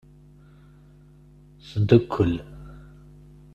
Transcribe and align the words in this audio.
Sdukkel. 1.67 2.33